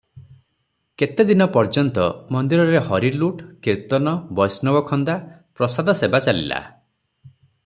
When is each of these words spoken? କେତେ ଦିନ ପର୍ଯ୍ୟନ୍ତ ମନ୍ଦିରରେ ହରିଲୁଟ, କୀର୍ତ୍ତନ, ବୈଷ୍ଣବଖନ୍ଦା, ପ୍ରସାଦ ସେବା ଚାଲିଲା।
କେତେ 1.01 1.25
ଦିନ 1.31 1.45
ପର୍ଯ୍ୟନ୍ତ 1.57 2.07
ମନ୍ଦିରରେ 2.37 2.81
ହରିଲୁଟ, 2.87 3.47
କୀର୍ତ୍ତନ, 3.69 4.15
ବୈଷ୍ଣବଖନ୍ଦା, 4.41 5.19
ପ୍ରସାଦ 5.61 5.99
ସେବା 6.05 6.25
ଚାଲିଲା। 6.29 6.65